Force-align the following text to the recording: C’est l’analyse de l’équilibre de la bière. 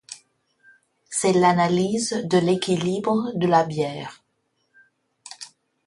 C’est 1.11 1.33
l’analyse 1.33 2.23
de 2.25 2.39
l’équilibre 2.39 3.33
de 3.35 3.45
la 3.45 3.63
bière. 3.63 4.23